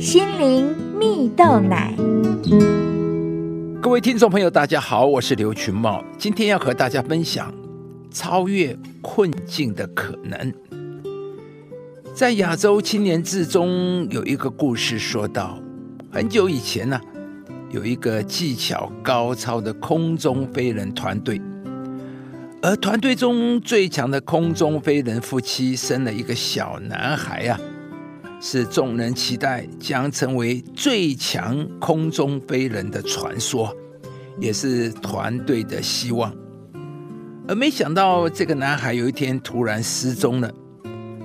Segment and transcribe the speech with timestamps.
[0.00, 1.94] 心灵蜜豆奶。
[3.82, 7.52] 各位听众朋友，大家好，我是刘群茂，今天要和大家分享
[8.10, 10.54] 超越困境的可能。
[12.14, 15.58] 在亚洲青年志中有一个故事，说到
[16.10, 16.98] 很久以前呢，
[17.70, 21.38] 有一个技巧高超的空中飞人团队，
[22.62, 27.60] 而团队中最强的空中飞人夫妻生了一个小男孩啊。
[28.40, 33.76] 是众人期待将成为最强空中飞人的传说，
[34.38, 36.34] 也是团队的希望。
[37.46, 40.50] 而没想到，这个男孩有一天突然失踪了，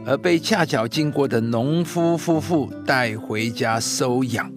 [0.06, 4.52] 而被恰巧经过的农夫夫妇带回家收养。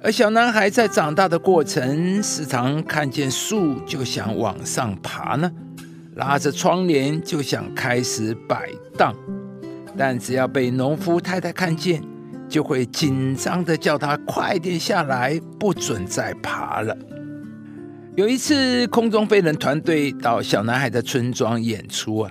[0.00, 5.50] 而小男孩在长大的过程，时常看见树就想往上爬呢，
[6.14, 9.14] 拉着窗帘就想开始摆荡。
[9.96, 12.02] 但只要被农夫太太看见，
[12.48, 16.96] 就会紧张的叫他快点下来，不准再爬了。
[18.16, 22.30] 有一次，空中飞人团队到小男孩的村庄演出啊，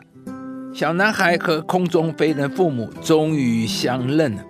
[0.73, 4.44] 小男孩和空中飞人父母终于相认了，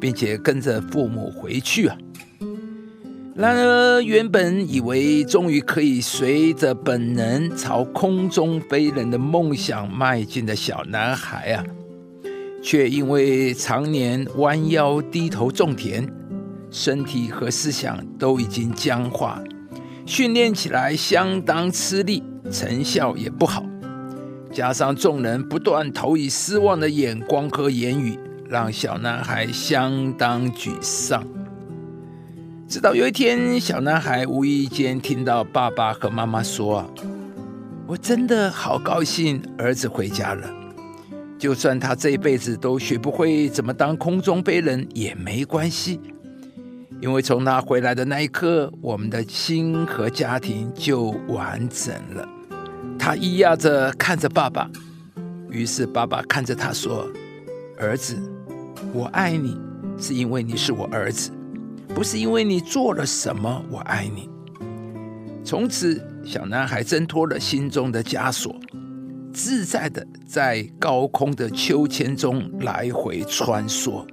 [0.00, 1.96] 并且跟着父母回去啊。
[3.36, 11.64] 然而，原本以为终于可以随着本能朝空中飞人的梦想迈进的小男孩啊。
[12.62, 16.06] 却因为常年弯腰低头种田，
[16.70, 19.42] 身体和思想都已经僵化，
[20.06, 23.64] 训练起来相当吃力，成效也不好。
[24.52, 31.24] 加上众人不断投以失望的眼光和言语，让小男孩相当沮丧。
[32.68, 36.88] 直到有一天，小男孩无意间听到爸爸和妈妈说
[37.86, 40.48] ：“我真的好高兴，儿子回家了。”
[41.40, 45.98] 就算他这一辈子都学不会怎么当空中飞人也没关系，
[47.00, 52.28] 因为从他回来的那一刻，我们的心和家庭就完整了。
[52.98, 54.70] 他咿呀着看着爸爸，
[55.48, 57.10] 于是爸爸看着他说
[57.80, 58.18] ：“儿子，
[58.92, 59.58] 我爱你，
[59.98, 61.30] 是因为你是我儿子，
[61.94, 64.28] 不是因为你做了什么我爱你。”
[65.42, 68.54] 从此，小男孩挣脱了心中的枷锁。
[69.32, 74.04] 自在的在高空的秋千中来回穿梭，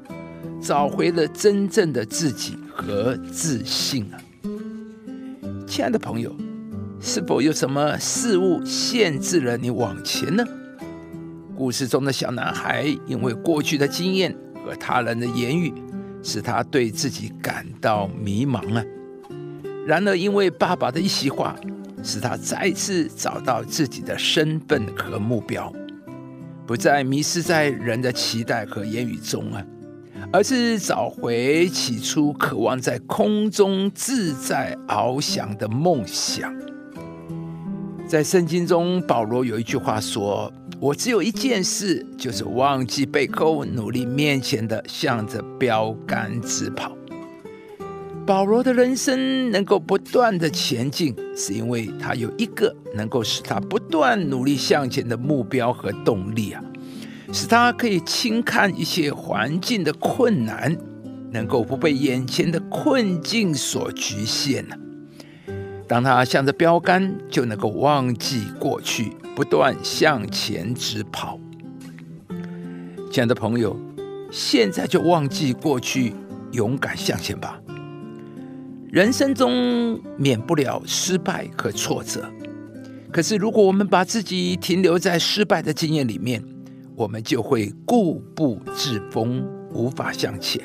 [0.62, 4.16] 找回了真正的自己和自信啊！
[5.68, 6.36] 亲爱的朋友，
[7.00, 10.44] 是否有什么事物限制了你往前呢？
[11.56, 15.74] 故事中的小男孩因为过去的经验和他人的言语，
[16.22, 18.84] 使他对自己感到迷茫啊。
[19.86, 21.56] 然而，因为爸爸的一席话。
[22.08, 25.72] 使他再次找到自己的身份和目标，
[26.66, 29.62] 不再迷失在人的期待和言语中啊，
[30.32, 36.56] 而是找回起初渴望在空中自在翱翔的梦想。
[38.08, 46.97] 在圣经中，保罗有一句话说：“我只有一件事，就是忘记背后，努力面前的，向着标杆直跑。”
[48.28, 56.62] 保罗的人生能够不断的前进，是因为他有一个能够使他不断努力向前的目标和动力啊，
[57.32, 60.76] 使他可以轻看一些环境的困难，
[61.32, 64.76] 能够不被眼前的困境所局限呢。
[65.88, 71.40] 当他向着标杆，就能够忘记过去，不断向前直跑。
[73.10, 73.80] 亲爱的朋友，
[74.30, 76.14] 现在就忘记过去，
[76.52, 77.58] 勇敢向前吧。
[78.90, 82.24] 人生中免不了失败和挫折，
[83.12, 86.42] 可是如果我们把自己停留在失败的经验里面，
[86.96, 90.62] 我们就会固步自封，无法向前。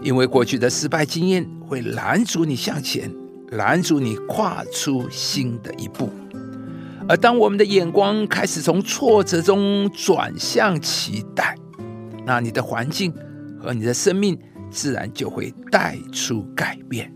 [0.00, 3.12] 因为过去的失败经验会拦阻你向前，
[3.50, 6.08] 拦阻你跨出新的一步。
[7.06, 11.54] 而当我们的眼光开始从挫折中转向期待，
[12.24, 13.12] 那你的环境
[13.60, 14.38] 和你的生命。
[14.72, 17.12] 自然就会带出改变。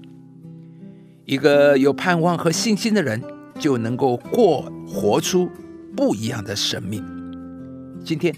[1.25, 3.20] 一个有盼望和信心的人，
[3.58, 5.50] 就能够过活出
[5.97, 7.05] 不一样的生命。
[8.05, 8.32] 今天，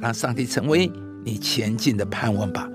[0.00, 0.88] 让上帝成为
[1.24, 2.68] 你前进的盼望吧。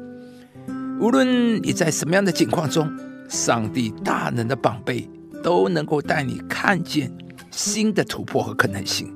[0.99, 2.91] 无论你在什么样的境况中，
[3.29, 5.07] 上帝大能的宝贝
[5.41, 7.09] 都能够带你看见
[7.51, 9.13] 新的突破和可能性。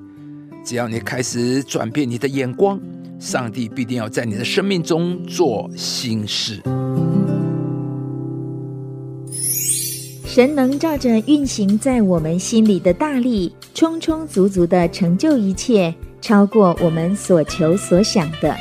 [0.64, 2.80] 只要你开始转变你的眼光。
[3.20, 6.62] 上帝必定要在你的生命中做新事。
[10.26, 18.56] 神能照着运行在我们心里的大力，充充足足的成就一切，超过我们所求所想的。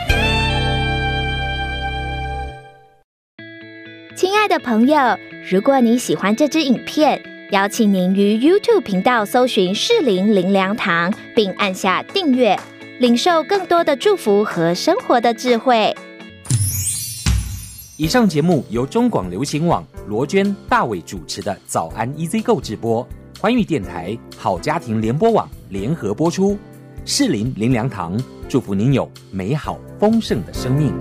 [4.17, 4.97] 亲爱的朋友，
[5.51, 7.21] 如果你喜欢这支影片，
[7.53, 12.59] 邀请您于 YouTube 频道搜寻“适林林良堂”，并按下订阅，
[12.99, 15.95] 领受更多的祝福和生活的智慧。
[17.99, 23.07] 以上节目由中广流行网罗娟、大伟主持的《早安 EZ 购》直播，
[23.39, 26.59] 欢迎电台好家庭联播网联合播出。
[27.05, 30.93] 适林林良堂祝福您有美好丰盛的生命。